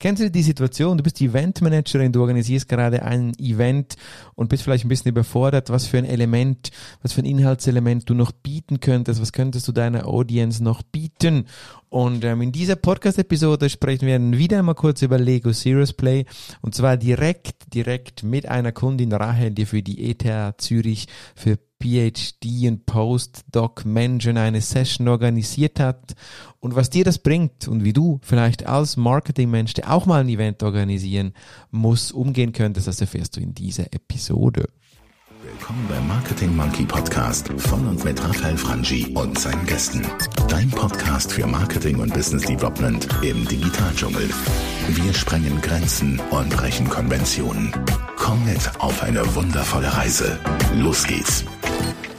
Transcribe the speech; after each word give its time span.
Kennst 0.00 0.22
du 0.22 0.30
die 0.30 0.42
Situation? 0.44 0.96
Du 0.96 1.02
bist 1.02 1.20
Eventmanagerin, 1.20 2.12
du 2.12 2.20
organisierst 2.20 2.68
gerade 2.68 3.02
ein 3.02 3.32
Event 3.38 3.96
und 4.36 4.48
bist 4.48 4.62
vielleicht 4.62 4.84
ein 4.84 4.88
bisschen 4.88 5.10
überfordert, 5.10 5.70
was 5.70 5.88
für 5.88 5.98
ein 5.98 6.04
Element, 6.04 6.70
was 7.02 7.14
für 7.14 7.22
ein 7.22 7.24
Inhaltselement 7.24 8.08
du 8.08 8.14
noch 8.14 8.30
bieten 8.30 8.78
könntest, 8.78 9.20
was 9.20 9.32
könntest 9.32 9.66
du 9.66 9.72
deiner 9.72 10.06
Audience 10.06 10.62
noch 10.62 10.82
bieten? 10.82 11.46
Und 11.88 12.24
ähm, 12.24 12.42
in 12.42 12.52
dieser 12.52 12.76
Podcast-Episode 12.76 13.68
sprechen 13.70 14.06
wir 14.06 14.20
wieder 14.38 14.60
einmal 14.60 14.76
kurz 14.76 15.02
über 15.02 15.18
Lego 15.18 15.52
Serious 15.52 15.92
Play 15.92 16.26
und 16.60 16.76
zwar 16.76 16.96
direkt, 16.96 17.74
direkt 17.74 18.22
mit 18.22 18.46
einer 18.46 18.70
Kundin 18.70 19.12
Rahel, 19.12 19.50
die 19.50 19.66
für 19.66 19.82
die 19.82 20.10
ETH 20.10 20.60
Zürich 20.60 21.08
für 21.34 21.58
PhD 21.82 22.68
und 22.68 22.86
Postdoc 22.86 23.84
Menschen 23.84 24.36
eine 24.36 24.60
Session 24.60 25.08
organisiert 25.08 25.80
hat 25.80 26.14
und 26.60 26.74
was 26.74 26.90
dir 26.90 27.04
das 27.04 27.18
bringt 27.18 27.68
und 27.68 27.84
wie 27.84 27.92
du 27.92 28.20
vielleicht 28.22 28.66
als 28.66 28.96
Marketingmensch, 28.96 29.74
der 29.74 29.92
auch 29.92 30.06
mal 30.06 30.20
ein 30.20 30.28
Event 30.28 30.62
organisieren 30.62 31.32
muss, 31.70 32.12
umgehen 32.12 32.52
könntest, 32.52 32.88
das 32.88 33.00
erfährst 33.00 33.36
du 33.36 33.40
in 33.40 33.54
dieser 33.54 33.92
Episode. 33.92 34.68
Willkommen 35.40 35.86
beim 35.88 36.08
Marketing 36.08 36.56
Monkey 36.56 36.84
Podcast 36.84 37.48
von 37.58 37.86
und 37.86 38.04
mit 38.04 38.20
Raphael 38.22 38.56
Frangi 38.56 39.06
und 39.14 39.38
seinen 39.38 39.64
Gästen. 39.66 40.04
Dein 40.48 40.68
Podcast 40.70 41.32
für 41.32 41.46
Marketing 41.46 42.00
und 42.00 42.12
Business 42.12 42.42
Development 42.42 43.06
im 43.22 43.46
Digitaldschungel. 43.46 44.28
Wir 44.88 45.14
sprengen 45.14 45.60
Grenzen 45.60 46.20
und 46.30 46.50
brechen 46.50 46.88
Konventionen. 46.88 47.72
Komm 48.16 48.44
mit 48.46 48.58
auf 48.80 49.00
eine 49.02 49.22
wundervolle 49.36 49.96
Reise. 49.96 50.38
Los 50.74 51.06
geht's. 51.06 51.44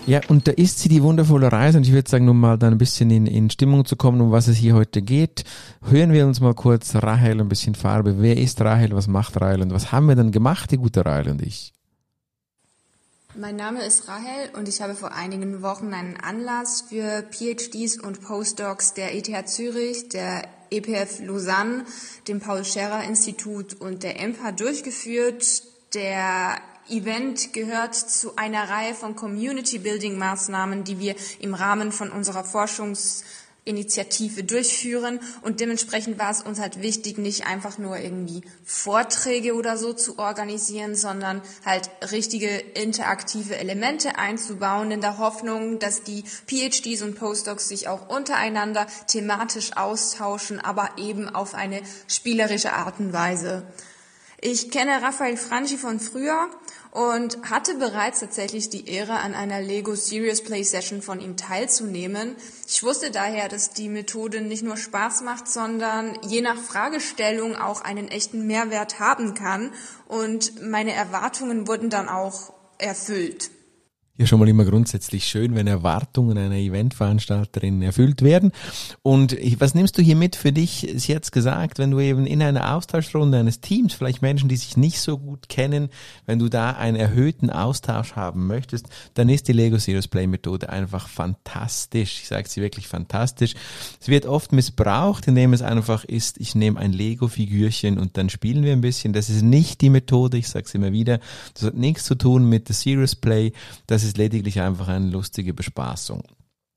Ja, 0.09 0.21
und 0.27 0.47
da 0.47 0.51
ist 0.53 0.79
sie 0.79 0.89
die 0.89 1.03
wundervolle 1.03 1.51
Reise 1.51 1.77
und 1.77 1.83
ich 1.83 1.93
würde 1.93 2.09
sagen, 2.09 2.27
um 2.29 2.39
mal 2.39 2.57
da 2.57 2.65
ein 2.65 2.79
bisschen 2.79 3.11
in, 3.11 3.27
in 3.27 3.51
Stimmung 3.51 3.85
zu 3.85 3.95
kommen, 3.95 4.21
um 4.21 4.31
was 4.31 4.47
es 4.47 4.57
hier 4.57 4.73
heute 4.73 5.03
geht, 5.03 5.43
hören 5.83 6.13
wir 6.13 6.25
uns 6.25 6.39
mal 6.39 6.55
kurz 6.55 6.95
Rahel 6.95 7.39
ein 7.39 7.47
bisschen 7.47 7.75
Farbe. 7.75 8.19
Wer 8.19 8.35
ist 8.35 8.59
Rahel, 8.59 8.91
was 8.93 9.05
macht 9.05 9.39
Rahel 9.39 9.61
und 9.61 9.71
was 9.71 9.91
haben 9.91 10.07
wir 10.07 10.15
dann 10.15 10.31
gemacht, 10.31 10.71
die 10.71 10.77
gute 10.77 11.05
Rahel 11.05 11.29
und 11.29 11.43
ich? 11.43 11.73
Mein 13.35 13.55
Name 13.55 13.85
ist 13.85 14.07
Rahel 14.07 14.49
und 14.57 14.67
ich 14.67 14.81
habe 14.81 14.95
vor 14.95 15.13
einigen 15.13 15.61
Wochen 15.61 15.93
einen 15.93 16.17
Anlass 16.17 16.85
für 16.89 17.23
PhDs 17.29 17.99
und 17.99 18.19
Postdocs 18.19 18.95
der 18.95 19.15
ETH 19.15 19.47
Zürich, 19.47 20.09
der 20.09 20.41
EPF 20.71 21.19
Lausanne, 21.23 21.83
dem 22.27 22.39
Paul 22.39 22.65
Scherrer 22.65 23.03
Institut 23.03 23.75
und 23.75 24.01
der 24.01 24.19
EMPA 24.19 24.53
durchgeführt. 24.53 25.61
Der 25.93 26.57
Event 26.89 27.53
gehört 27.53 27.95
zu 27.95 28.35
einer 28.35 28.69
Reihe 28.69 28.93
von 28.93 29.15
Community-Building-Maßnahmen, 29.15 30.83
die 30.83 30.99
wir 30.99 31.15
im 31.39 31.53
Rahmen 31.53 31.91
von 31.91 32.11
unserer 32.11 32.43
Forschungsinitiative 32.43 34.43
durchführen. 34.43 35.19
Und 35.41 35.59
dementsprechend 35.59 36.19
war 36.19 36.31
es 36.31 36.41
uns 36.41 36.59
halt 36.59 36.81
wichtig, 36.81 37.17
nicht 37.17 37.47
einfach 37.47 37.77
nur 37.77 37.97
irgendwie 37.97 38.41
Vorträge 38.65 39.55
oder 39.55 39.77
so 39.77 39.93
zu 39.93 40.19
organisieren, 40.19 40.95
sondern 40.95 41.41
halt 41.65 41.89
richtige 42.11 42.49
interaktive 42.49 43.57
Elemente 43.57 44.17
einzubauen, 44.17 44.91
in 44.91 45.01
der 45.01 45.17
Hoffnung, 45.17 45.79
dass 45.79 46.03
die 46.03 46.23
PhDs 46.47 47.01
und 47.01 47.15
Postdocs 47.15 47.67
sich 47.67 47.87
auch 47.87 48.09
untereinander 48.09 48.87
thematisch 49.07 49.77
austauschen, 49.77 50.59
aber 50.59 50.91
eben 50.97 51.29
auf 51.29 51.53
eine 51.53 51.81
spielerische 52.07 52.73
Art 52.73 52.99
und 52.99 53.13
Weise. 53.13 53.65
Ich 54.41 54.71
kenne 54.71 55.01
Raphael 55.01 55.35
Franchi 55.35 55.75
von 55.75 55.99
früher 55.99 56.49
und 56.91 57.49
hatte 57.49 57.75
bereits 57.75 58.19
tatsächlich 58.19 58.69
die 58.69 58.89
Ehre, 58.89 59.19
an 59.19 59.35
einer 59.35 59.61
Lego 59.61 59.95
Serious 59.95 60.43
Play 60.43 60.63
Session 60.63 61.01
von 61.01 61.19
ihm 61.19 61.37
teilzunehmen. 61.37 62.35
Ich 62.67 62.81
wusste 62.83 63.11
daher, 63.11 63.47
dass 63.47 63.71
die 63.71 63.89
Methode 63.89 64.41
nicht 64.41 64.63
nur 64.63 64.77
Spaß 64.77 65.21
macht, 65.21 65.47
sondern 65.47 66.17
je 66.23 66.41
nach 66.41 66.57
Fragestellung 66.57 67.55
auch 67.55 67.81
einen 67.81 68.07
echten 68.07 68.47
Mehrwert 68.47 68.99
haben 68.99 69.35
kann 69.35 69.71
und 70.07 70.61
meine 70.61 70.93
Erwartungen 70.93 71.67
wurden 71.67 71.89
dann 71.89 72.09
auch 72.09 72.53
erfüllt 72.79 73.51
ja 74.19 74.25
schon 74.25 74.39
mal 74.39 74.49
immer 74.49 74.65
grundsätzlich 74.65 75.25
schön, 75.25 75.55
wenn 75.55 75.65
Erwartungen 75.65 76.37
einer 76.37 76.55
Eventveranstalterin 76.55 77.81
erfüllt 77.81 78.21
werden. 78.21 78.51
Und 79.01 79.37
was 79.59 79.73
nimmst 79.75 79.97
du 79.97 80.01
hier 80.01 80.17
mit 80.17 80.35
für 80.35 80.51
dich? 80.51 80.93
Sie 80.97 81.15
hat 81.15 81.31
gesagt, 81.31 81.79
wenn 81.79 81.91
du 81.91 81.99
eben 82.01 82.25
in 82.25 82.43
einer 82.43 82.75
Austauschrunde 82.75 83.37
eines 83.37 83.61
Teams, 83.61 83.93
vielleicht 83.93 84.21
Menschen, 84.21 84.49
die 84.49 84.57
sich 84.57 84.75
nicht 84.75 84.99
so 84.99 85.17
gut 85.17 85.47
kennen, 85.47 85.87
wenn 86.25 86.37
du 86.37 86.49
da 86.49 86.71
einen 86.71 86.97
erhöhten 86.97 87.49
Austausch 87.49 88.17
haben 88.17 88.45
möchtest, 88.45 88.87
dann 89.13 89.29
ist 89.29 89.47
die 89.47 89.53
Lego 89.53 89.77
Serious 89.77 90.09
Play 90.09 90.27
Methode 90.27 90.69
einfach 90.69 91.07
fantastisch. 91.07 92.19
Ich 92.21 92.27
sage 92.27 92.49
sie 92.49 92.61
wirklich 92.61 92.87
fantastisch. 92.87 93.55
Es 94.01 94.09
wird 94.09 94.25
oft 94.25 94.51
missbraucht, 94.51 95.27
indem 95.27 95.53
es 95.53 95.61
einfach 95.61 96.03
ist, 96.03 96.41
ich 96.41 96.55
nehme 96.55 96.77
ein 96.77 96.91
Lego-Figürchen 96.91 97.97
und 97.97 98.17
dann 98.17 98.29
spielen 98.29 98.63
wir 98.63 98.73
ein 98.73 98.81
bisschen. 98.81 99.13
Das 99.13 99.29
ist 99.29 99.43
nicht 99.43 99.79
die 99.79 99.89
Methode, 99.89 100.37
ich 100.37 100.49
sage 100.49 100.65
es 100.65 100.75
immer 100.75 100.91
wieder. 100.91 101.19
Das 101.53 101.63
hat 101.63 101.75
nichts 101.75 102.03
zu 102.03 102.15
tun 102.15 102.49
mit 102.49 102.67
der 102.67 102.75
Serious 102.75 103.15
Play. 103.15 103.53
Das 103.87 104.03
ist 104.03 104.08
lediglich 104.17 104.61
einfach 104.61 104.87
eine 104.87 105.09
lustige 105.09 105.53
Bespaßung. 105.53 106.23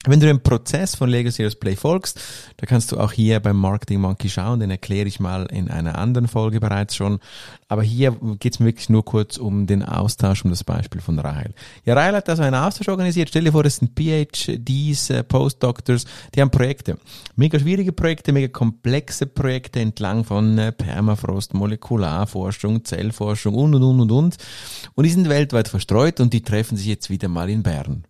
Wenn 0.04 0.18
du 0.18 0.26
dem 0.26 0.42
Prozess 0.42 0.96
von 0.96 1.08
Lego 1.08 1.30
Serious 1.30 1.54
Play 1.54 1.76
folgst, 1.76 2.20
da 2.56 2.66
kannst 2.66 2.90
du 2.90 2.98
auch 2.98 3.12
hier 3.12 3.38
beim 3.38 3.56
Marketing 3.56 4.00
Monkey 4.00 4.28
schauen, 4.28 4.58
den 4.58 4.72
erkläre 4.72 5.06
ich 5.06 5.20
mal 5.20 5.46
in 5.46 5.70
einer 5.70 5.96
anderen 5.96 6.26
Folge 6.26 6.58
bereits 6.58 6.96
schon. 6.96 7.20
Aber 7.68 7.84
hier 7.84 8.16
geht 8.40 8.54
es 8.54 8.58
mir 8.58 8.66
wirklich 8.66 8.88
nur 8.88 9.04
kurz 9.04 9.36
um 9.36 9.68
den 9.68 9.84
Austausch, 9.84 10.44
um 10.44 10.50
das 10.50 10.64
Beispiel 10.64 11.00
von 11.00 11.20
Rahel. 11.20 11.54
Ja, 11.84 11.94
Rahel 11.94 12.16
hat 12.16 12.28
also 12.28 12.42
einen 12.42 12.56
Austausch 12.56 12.88
organisiert. 12.88 13.28
Stell 13.28 13.44
dir 13.44 13.52
vor, 13.52 13.62
das 13.62 13.76
sind 13.76 13.92
PhDs, 13.96 15.10
äh, 15.10 15.22
Postdoctors, 15.22 16.04
die 16.34 16.40
haben 16.40 16.50
Projekte. 16.50 16.98
Mega 17.36 17.60
schwierige 17.60 17.92
Projekte, 17.92 18.32
mega 18.32 18.48
komplexe 18.48 19.26
Projekte 19.26 19.78
entlang 19.78 20.24
von 20.24 20.58
äh, 20.58 20.72
Permafrost, 20.72 21.54
Molekularforschung, 21.54 22.84
Zellforschung 22.84 23.54
und, 23.54 23.76
und, 23.76 23.84
und, 23.84 24.00
und, 24.00 24.10
und. 24.10 24.36
Und 24.94 25.04
die 25.04 25.10
sind 25.10 25.28
weltweit 25.28 25.68
verstreut 25.68 26.18
und 26.18 26.32
die 26.32 26.42
treffen 26.42 26.76
sich 26.76 26.86
jetzt 26.86 27.08
wieder 27.08 27.28
mal 27.28 27.48
in 27.48 27.62
Bern 27.62 28.04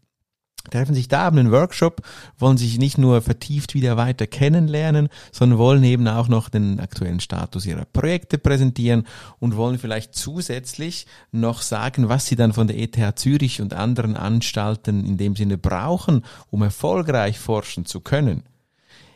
treffen 0.70 0.94
sich 0.94 1.08
da, 1.08 1.22
haben 1.22 1.38
einen 1.38 1.52
Workshop, 1.52 2.02
wollen 2.38 2.56
sich 2.56 2.78
nicht 2.78 2.98
nur 2.98 3.22
vertieft 3.22 3.74
wieder 3.74 3.96
weiter 3.96 4.26
kennenlernen, 4.26 5.08
sondern 5.30 5.58
wollen 5.58 5.84
eben 5.84 6.06
auch 6.08 6.28
noch 6.28 6.48
den 6.48 6.80
aktuellen 6.80 7.20
Status 7.20 7.66
ihrer 7.66 7.84
Projekte 7.84 8.38
präsentieren 8.38 9.06
und 9.38 9.56
wollen 9.56 9.78
vielleicht 9.78 10.14
zusätzlich 10.14 11.06
noch 11.30 11.62
sagen, 11.62 12.08
was 12.08 12.26
sie 12.26 12.36
dann 12.36 12.52
von 12.52 12.66
der 12.66 12.78
ETH 12.78 13.18
Zürich 13.18 13.60
und 13.60 13.74
anderen 13.74 14.16
Anstalten 14.16 15.04
in 15.04 15.16
dem 15.16 15.36
Sinne 15.36 15.58
brauchen, 15.58 16.24
um 16.50 16.62
erfolgreich 16.62 17.38
forschen 17.38 17.84
zu 17.84 18.00
können. 18.00 18.44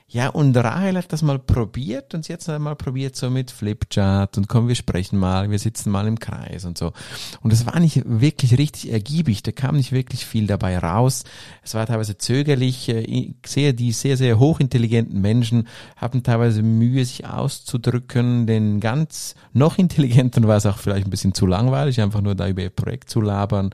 Ja, 0.08 0.28
und 0.28 0.56
Rahel 0.56 0.96
hat 0.96 1.12
das 1.12 1.22
mal 1.22 1.40
probiert 1.40 2.14
und 2.14 2.24
sie 2.24 2.32
hat 2.32 2.40
es 2.40 2.58
mal 2.60 2.76
probiert 2.76 3.16
so 3.16 3.28
mit 3.28 3.50
Flipchart 3.50 4.38
und 4.38 4.46
komm, 4.46 4.68
wir 4.68 4.76
sprechen 4.76 5.18
mal, 5.18 5.50
wir 5.50 5.58
sitzen 5.58 5.90
mal 5.90 6.06
im 6.06 6.20
Kreis 6.20 6.64
und 6.64 6.78
so. 6.78 6.92
Und 7.40 7.52
es 7.52 7.66
war 7.66 7.80
nicht 7.80 8.02
wirklich 8.04 8.56
richtig 8.56 8.92
ergiebig, 8.92 9.42
da 9.42 9.50
kam 9.50 9.76
nicht 9.76 9.90
wirklich 9.90 10.24
viel 10.24 10.46
dabei 10.46 10.78
raus. 10.78 11.24
Es 11.64 11.74
war 11.74 11.84
teilweise 11.86 12.16
zögerlich, 12.18 12.88
äh, 12.88 13.00
ich 13.00 13.34
sehe 13.46 13.74
die 13.74 13.90
sehr, 13.90 14.16
sehr 14.16 14.38
hochintelligenten 14.38 15.20
Menschen 15.20 15.66
haben 15.96 16.22
teilweise 16.22 16.62
Mühe, 16.62 17.04
sich 17.04 17.26
auszudrücken, 17.26 18.46
den 18.46 18.78
ganz 18.78 19.34
noch 19.52 19.76
intelligenten 19.76 20.46
war 20.46 20.58
es 20.58 20.66
auch 20.66 20.78
vielleicht 20.78 21.08
ein 21.08 21.10
bisschen 21.10 21.34
zu 21.34 21.46
langweilig, 21.46 22.00
einfach 22.00 22.20
nur 22.20 22.36
da 22.36 22.46
über 22.46 22.62
ihr 22.62 22.70
Projekt 22.70 23.10
zu 23.10 23.20
labern. 23.20 23.70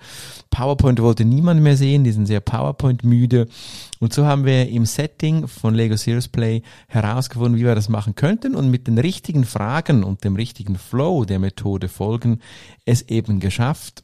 PowerPoint 0.48 1.02
wollte 1.02 1.26
niemand 1.26 1.60
mehr 1.60 1.76
sehen, 1.76 2.04
die 2.04 2.12
sind 2.12 2.24
sehr 2.24 2.40
PowerPoint 2.40 3.04
müde. 3.04 3.48
Und 4.00 4.12
so 4.12 4.26
haben 4.26 4.44
wir 4.44 4.68
im 4.68 4.84
Setting 4.84 5.46
von 5.46 5.74
Lego 5.74 5.96
Serious 5.96 6.21
Play 6.28 6.62
herausgefunden, 6.88 7.58
wie 7.58 7.64
wir 7.64 7.74
das 7.74 7.88
machen 7.88 8.14
könnten 8.14 8.54
und 8.54 8.70
mit 8.70 8.86
den 8.86 8.98
richtigen 8.98 9.44
Fragen 9.44 10.04
und 10.04 10.24
dem 10.24 10.36
richtigen 10.36 10.76
Flow 10.76 11.24
der 11.24 11.38
Methode 11.38 11.88
folgen, 11.88 12.40
es 12.84 13.02
eben 13.02 13.40
geschafft, 13.40 14.02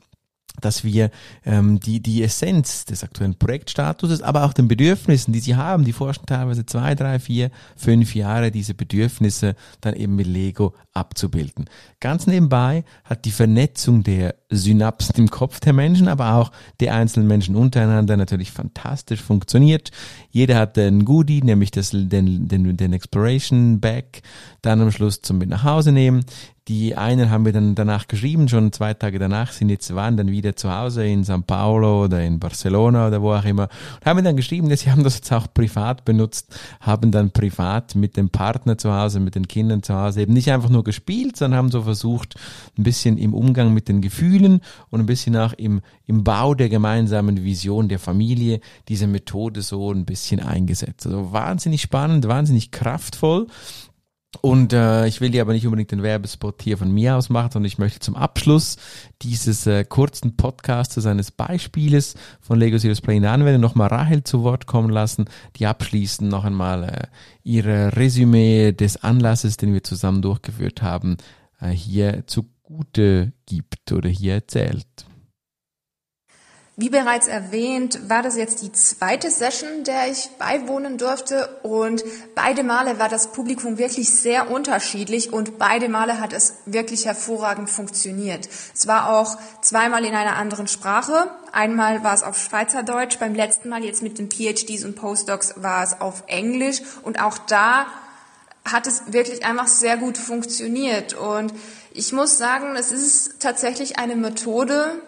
dass 0.60 0.84
wir 0.84 1.10
ähm, 1.44 1.80
die, 1.80 2.00
die 2.00 2.22
Essenz 2.22 2.84
des 2.84 3.04
aktuellen 3.04 3.36
Projektstatuses, 3.36 4.22
aber 4.22 4.44
auch 4.44 4.52
den 4.52 4.68
Bedürfnissen, 4.68 5.32
die 5.32 5.40
sie 5.40 5.56
haben, 5.56 5.84
die 5.84 5.92
forschen 5.92 6.26
teilweise 6.26 6.66
zwei, 6.66 6.94
drei, 6.94 7.18
vier, 7.18 7.50
fünf 7.76 8.14
Jahre, 8.14 8.50
diese 8.50 8.74
Bedürfnisse 8.74 9.54
dann 9.80 9.94
eben 9.94 10.16
mit 10.16 10.26
Lego 10.26 10.74
abzubilden. 10.92 11.66
Ganz 12.00 12.26
nebenbei 12.26 12.84
hat 13.04 13.24
die 13.24 13.30
Vernetzung 13.30 14.02
der 14.02 14.34
Synapsen 14.50 15.14
im 15.16 15.30
Kopf 15.30 15.60
der 15.60 15.72
Menschen, 15.72 16.08
aber 16.08 16.34
auch 16.34 16.52
der 16.80 16.94
einzelnen 16.94 17.28
Menschen 17.28 17.54
untereinander 17.56 18.16
natürlich 18.16 18.50
fantastisch 18.50 19.20
funktioniert. 19.20 19.90
Jeder 20.30 20.56
hat 20.56 20.78
ein 20.78 21.04
Goodie, 21.04 21.42
nämlich 21.42 21.70
das, 21.70 21.90
den, 21.90 22.48
den, 22.48 22.76
den 22.76 22.92
Exploration 22.92 23.80
Bag, 23.80 24.22
dann 24.62 24.80
am 24.80 24.90
Schluss 24.90 25.22
zum 25.22 25.38
mit 25.38 25.48
nach 25.48 25.64
Hause 25.64 25.92
nehmen. 25.92 26.24
Die 26.68 26.96
einen 26.96 27.30
haben 27.30 27.44
mir 27.44 27.52
dann 27.52 27.74
danach 27.74 28.08
geschrieben, 28.08 28.46
schon 28.46 28.72
zwei 28.72 28.92
Tage 28.92 29.18
danach 29.18 29.52
sind 29.52 29.70
jetzt, 29.70 29.94
waren 29.94 30.18
dann 30.18 30.30
wieder 30.30 30.54
zu 30.54 30.70
Hause 30.70 31.06
in 31.06 31.24
São 31.24 31.40
Paulo 31.40 32.04
oder 32.04 32.22
in 32.22 32.38
Barcelona 32.38 33.08
oder 33.08 33.22
wo 33.22 33.32
auch 33.32 33.44
immer 33.46 33.68
und 33.94 34.04
haben 34.04 34.22
dann 34.22 34.36
geschrieben, 34.36 34.68
dass 34.68 34.80
sie 34.80 34.90
haben 34.90 35.02
das 35.02 35.16
jetzt 35.16 35.32
auch 35.32 35.46
privat 35.54 36.04
benutzt, 36.04 36.60
haben 36.80 37.10
dann 37.10 37.30
privat 37.30 37.94
mit 37.94 38.18
dem 38.18 38.28
Partner 38.28 38.76
zu 38.76 38.92
Hause, 38.92 39.18
mit 39.18 39.34
den 39.34 39.48
Kindern 39.48 39.82
zu 39.82 39.94
Hause 39.94 40.20
eben 40.20 40.34
nicht 40.34 40.50
einfach 40.52 40.68
nur 40.68 40.84
gespielt, 40.84 41.38
sondern 41.38 41.56
haben 41.56 41.70
so 41.70 41.84
versucht, 41.84 42.34
ein 42.76 42.82
bisschen 42.82 43.16
im 43.16 43.32
Umgang 43.32 43.72
mit 43.72 43.88
den 43.88 44.02
Gefühlen 44.02 44.37
und 44.46 45.00
ein 45.00 45.06
bisschen 45.06 45.36
auch 45.36 45.52
im, 45.54 45.80
im 46.06 46.24
Bau 46.24 46.54
der 46.54 46.68
gemeinsamen 46.68 47.44
Vision 47.44 47.88
der 47.88 47.98
Familie 47.98 48.60
diese 48.88 49.06
Methode 49.06 49.62
so 49.62 49.92
ein 49.92 50.04
bisschen 50.04 50.40
eingesetzt. 50.40 51.06
Also 51.06 51.32
wahnsinnig 51.32 51.82
spannend, 51.82 52.28
wahnsinnig 52.28 52.70
kraftvoll 52.70 53.46
Und 54.42 54.72
äh, 54.74 55.06
ich 55.06 55.20
will 55.20 55.30
dir 55.30 55.40
aber 55.40 55.54
nicht 55.54 55.66
unbedingt 55.66 55.90
den 55.90 56.02
Werbespot 56.02 56.62
hier 56.62 56.76
von 56.76 56.92
mir 56.92 57.16
aus 57.16 57.30
machen, 57.30 57.50
sondern 57.52 57.66
ich 57.66 57.78
möchte 57.78 57.98
zum 58.00 58.14
Abschluss 58.14 58.76
dieses 59.22 59.66
äh, 59.66 59.84
kurzen 59.84 60.36
Podcasts 60.36 61.06
eines 61.06 61.30
Beispieles 61.30 62.14
von 62.40 62.58
Lego 62.58 62.76
Serious 62.76 63.00
Play 63.00 63.16
in 63.16 63.22
der 63.22 63.32
Anwendung 63.32 63.62
nochmal 63.62 63.88
Rahel 63.88 64.24
zu 64.24 64.42
Wort 64.42 64.66
kommen 64.66 64.90
lassen, 64.90 65.24
die 65.56 65.66
abschließend 65.66 66.30
noch 66.30 66.44
einmal 66.44 66.84
äh, 66.84 67.06
ihre 67.42 67.96
Resümee 67.96 68.72
des 68.72 69.02
Anlasses, 69.02 69.56
den 69.56 69.72
wir 69.72 69.82
zusammen 69.82 70.20
durchgeführt 70.20 70.82
haben, 70.82 71.16
äh, 71.60 71.70
hier 71.70 72.26
zugute 72.68 73.32
gibt 73.46 73.92
oder 73.92 74.08
hier 74.08 74.34
erzählt. 74.34 74.86
Wie 76.80 76.90
bereits 76.90 77.26
erwähnt, 77.26 78.08
war 78.08 78.22
das 78.22 78.36
jetzt 78.36 78.62
die 78.62 78.70
zweite 78.70 79.32
Session, 79.32 79.82
der 79.82 80.12
ich 80.12 80.28
beiwohnen 80.38 80.96
durfte 80.96 81.48
und 81.64 82.04
beide 82.36 82.62
Male 82.62 83.00
war 83.00 83.08
das 83.08 83.32
Publikum 83.32 83.78
wirklich 83.78 84.08
sehr 84.10 84.48
unterschiedlich 84.48 85.32
und 85.32 85.58
beide 85.58 85.88
Male 85.88 86.20
hat 86.20 86.32
es 86.32 86.54
wirklich 86.66 87.06
hervorragend 87.06 87.68
funktioniert. 87.68 88.48
Es 88.72 88.86
war 88.86 89.18
auch 89.18 89.36
zweimal 89.60 90.04
in 90.04 90.14
einer 90.14 90.36
anderen 90.36 90.68
Sprache. 90.68 91.28
Einmal 91.50 92.04
war 92.04 92.14
es 92.14 92.22
auf 92.22 92.38
Schweizerdeutsch, 92.38 93.18
beim 93.18 93.34
letzten 93.34 93.70
Mal 93.70 93.82
jetzt 93.82 94.02
mit 94.02 94.18
den 94.18 94.30
PhDs 94.30 94.84
und 94.84 94.94
Postdocs 94.94 95.54
war 95.56 95.82
es 95.82 96.00
auf 96.00 96.22
Englisch 96.28 96.80
und 97.02 97.20
auch 97.20 97.38
da 97.38 97.86
hat 98.64 98.86
es 98.86 99.12
wirklich 99.12 99.44
einfach 99.44 99.66
sehr 99.66 99.96
gut 99.96 100.16
funktioniert 100.16 101.14
und 101.14 101.52
ich 101.98 102.12
muss 102.12 102.38
sagen, 102.38 102.76
es 102.76 102.92
ist 102.92 103.40
tatsächlich 103.40 103.98
eine 103.98 104.14
Methode, 104.14 105.02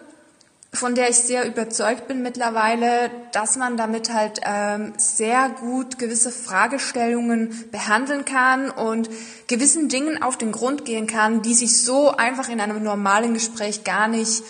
von 0.73 0.93
der 0.93 1.09
ich 1.09 1.15
sehr 1.15 1.47
überzeugt 1.47 2.09
bin 2.09 2.21
mittlerweile, 2.21 3.09
dass 3.31 3.55
man 3.55 3.77
damit 3.77 4.13
halt 4.13 4.41
ähm, 4.43 4.93
sehr 4.97 5.49
gut 5.49 5.99
gewisse 5.99 6.31
Fragestellungen 6.31 7.69
behandeln 7.71 8.25
kann 8.25 8.69
und 8.69 9.09
gewissen 9.47 9.87
Dingen 9.87 10.21
auf 10.21 10.37
den 10.37 10.51
Grund 10.51 10.83
gehen 10.83 11.07
kann, 11.07 11.41
die 11.41 11.53
sich 11.53 11.81
so 11.81 12.11
einfach 12.11 12.49
in 12.49 12.59
einem 12.59 12.83
normalen 12.83 13.33
Gespräch 13.33 13.85
gar 13.85 14.09
nicht 14.09 14.43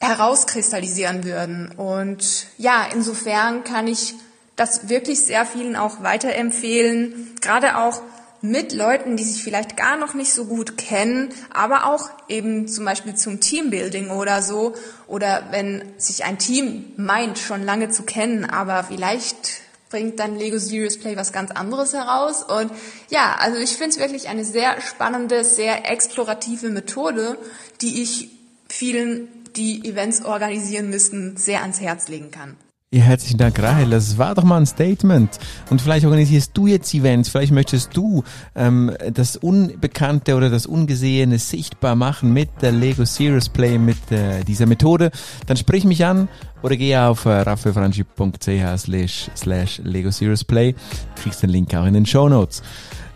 herauskristallisieren 0.00 1.22
würden. 1.22 1.72
Und 1.76 2.48
ja, 2.56 2.86
insofern 2.92 3.62
kann 3.62 3.86
ich 3.86 4.14
das 4.56 4.88
wirklich 4.88 5.20
sehr 5.20 5.46
vielen 5.46 5.76
auch 5.76 6.02
weiterempfehlen, 6.02 7.36
gerade 7.40 7.78
auch 7.78 8.02
mit 8.40 8.72
Leuten, 8.72 9.16
die 9.16 9.24
sich 9.24 9.42
vielleicht 9.42 9.76
gar 9.76 9.96
noch 9.96 10.14
nicht 10.14 10.32
so 10.32 10.44
gut 10.44 10.78
kennen, 10.78 11.30
aber 11.52 11.86
auch 11.86 12.10
eben 12.28 12.68
zum 12.68 12.84
Beispiel 12.84 13.14
zum 13.14 13.40
Teambuilding 13.40 14.10
oder 14.10 14.42
so. 14.42 14.74
Oder 15.06 15.48
wenn 15.50 15.82
sich 15.98 16.24
ein 16.24 16.38
Team 16.38 16.92
meint, 16.96 17.38
schon 17.38 17.62
lange 17.62 17.90
zu 17.90 18.04
kennen, 18.04 18.44
aber 18.44 18.84
vielleicht 18.84 19.62
bringt 19.90 20.18
dann 20.18 20.36
Lego 20.36 20.58
Serious 20.58 20.98
Play 20.98 21.16
was 21.16 21.32
ganz 21.32 21.50
anderes 21.50 21.94
heraus. 21.94 22.42
Und 22.42 22.70
ja, 23.10 23.36
also 23.38 23.58
ich 23.58 23.70
finde 23.70 23.90
es 23.90 23.98
wirklich 23.98 24.28
eine 24.28 24.44
sehr 24.44 24.80
spannende, 24.80 25.44
sehr 25.44 25.90
explorative 25.90 26.68
Methode, 26.68 27.38
die 27.80 28.02
ich 28.02 28.30
vielen, 28.68 29.28
die 29.56 29.88
Events 29.88 30.24
organisieren 30.24 30.90
müssen, 30.90 31.36
sehr 31.36 31.62
ans 31.62 31.80
Herz 31.80 32.08
legen 32.08 32.30
kann. 32.30 32.56
Ja, 32.90 33.02
herzlichen 33.02 33.36
Dank, 33.36 33.62
Rahel. 33.62 33.90
Das 33.90 34.16
war 34.16 34.34
doch 34.34 34.44
mal 34.44 34.56
ein 34.56 34.64
Statement. 34.64 35.38
Und 35.68 35.82
vielleicht 35.82 36.06
organisierst 36.06 36.52
du 36.54 36.66
jetzt 36.66 36.94
Events, 36.94 37.28
vielleicht 37.28 37.52
möchtest 37.52 37.94
du 37.94 38.24
ähm, 38.56 38.90
das 39.12 39.36
Unbekannte 39.36 40.34
oder 40.36 40.48
das 40.48 40.64
Ungesehene 40.64 41.38
sichtbar 41.38 41.96
machen 41.96 42.32
mit 42.32 42.48
der 42.62 42.72
Lego 42.72 43.04
Serious 43.04 43.50
Play, 43.50 43.76
mit 43.76 44.10
äh, 44.10 44.42
dieser 44.42 44.64
Methode. 44.64 45.10
Dann 45.46 45.58
sprich 45.58 45.84
mich 45.84 46.06
an 46.06 46.28
oder 46.62 46.78
geh 46.78 46.96
auf 46.96 47.26
äh, 47.26 47.40
raffelfranchi.ch 47.40 48.78
slash, 48.78 49.30
slash 49.36 49.82
Lego 49.84 50.10
Serious 50.10 50.42
Play. 50.42 50.74
Kriegst 51.16 51.42
den 51.42 51.50
Link 51.50 51.74
auch 51.74 51.84
in 51.84 51.92
den 51.92 52.06
Show 52.06 52.30
Notes. 52.30 52.62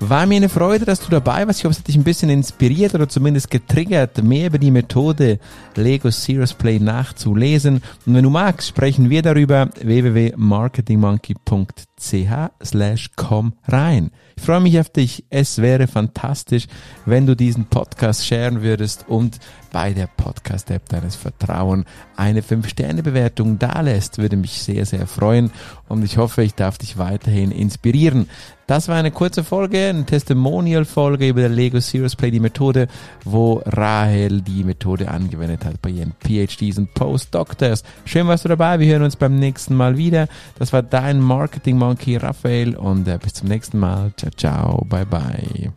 War 0.08 0.26
mir 0.26 0.34
eine 0.34 0.48
Freude, 0.48 0.84
dass 0.84 0.98
du 0.98 1.10
dabei 1.10 1.46
warst. 1.46 1.60
Ich 1.60 1.64
hoffe, 1.64 1.74
es 1.74 1.78
hat 1.78 1.86
dich 1.86 1.94
ein 1.94 2.02
bisschen 2.02 2.28
inspiriert 2.28 2.92
oder 2.96 3.08
zumindest 3.08 3.52
getriggert, 3.52 4.20
mehr 4.20 4.48
über 4.48 4.58
die 4.58 4.72
Methode 4.72 5.38
Lego 5.76 6.10
Serious 6.10 6.54
Play 6.54 6.80
nachzulesen. 6.80 7.82
Und 8.04 8.14
wenn 8.14 8.24
du 8.24 8.30
magst, 8.30 8.66
sprechen 8.66 9.10
wir 9.10 9.22
darüber 9.22 9.70
www.marketingmonkey.ch 9.80 12.32
slash 12.64 13.10
komm 13.14 13.52
rein. 13.68 14.10
Ich 14.36 14.42
freue 14.42 14.60
mich 14.60 14.80
auf 14.80 14.90
dich. 14.90 15.24
Es 15.30 15.58
wäre 15.58 15.86
fantastisch, 15.86 16.66
wenn 17.06 17.26
du 17.26 17.36
diesen 17.36 17.66
Podcast 17.66 18.26
sharen 18.26 18.62
würdest 18.62 19.04
und 19.06 19.38
bei 19.70 19.92
der 19.92 20.08
Podcast-App 20.08 20.88
deines 20.88 21.14
Vertrauens 21.14 21.86
eine 22.16 22.40
5-Sterne-Bewertung 22.40 23.60
dalässt. 23.60 24.18
Würde 24.18 24.36
mich 24.36 24.62
sehr, 24.62 24.84
sehr 24.84 25.06
freuen 25.06 25.52
und 25.88 26.04
ich 26.04 26.18
hoffe, 26.18 26.42
ich 26.42 26.54
darf 26.54 26.78
dich 26.78 26.98
weiterhin 26.98 27.52
inspirieren. 27.52 28.28
Das 28.66 28.88
war 28.88 28.96
eine 28.96 29.10
kurze 29.10 29.44
Folge, 29.44 29.88
eine 29.88 30.06
Testimonial-Folge 30.06 31.28
über 31.28 31.40
der 31.40 31.50
Lego 31.50 31.80
Serious 31.80 32.16
Play, 32.16 32.30
die 32.30 32.40
Methode, 32.40 32.88
wo 33.24 33.62
Rahel 33.66 34.40
die 34.40 34.64
Methode 34.64 35.10
angewendet 35.10 35.64
hat 35.64 35.82
bei 35.82 35.90
ihren 35.90 36.14
PhDs 36.20 36.78
und 36.78 36.94
Postdoctors. 36.94 37.82
Schön 38.04 38.26
warst 38.28 38.44
du 38.44 38.48
dabei. 38.48 38.78
Wir 38.78 38.92
hören 38.92 39.02
uns 39.02 39.16
beim 39.16 39.36
nächsten 39.36 39.74
Mal 39.74 39.96
wieder. 39.96 40.28
Das 40.58 40.72
war 40.72 40.82
dein 40.82 41.20
Marketing 41.20 41.76
Monkey 41.76 42.16
Raphael 42.16 42.76
und 42.76 43.08
äh, 43.08 43.18
bis 43.22 43.34
zum 43.34 43.48
nächsten 43.48 43.78
Mal. 43.78 44.12
Ciao, 44.16 44.30
ciao. 44.36 44.84
Bye, 44.88 45.06
bye. 45.06 45.72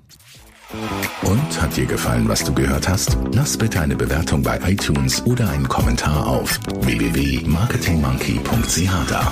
Und 1.24 1.62
hat 1.62 1.78
dir 1.78 1.86
gefallen, 1.86 2.28
was 2.28 2.44
du 2.44 2.54
gehört 2.54 2.90
hast? 2.90 3.18
Lass 3.34 3.58
bitte 3.58 3.80
eine 3.82 3.96
Bewertung 3.96 4.44
bei 4.44 4.60
iTunes 4.66 5.26
oder 5.26 5.50
einen 5.50 5.68
Kommentar 5.68 6.28
auf 6.28 6.60
www.marketingmonkey.ch 6.82 9.10
da. 9.10 9.32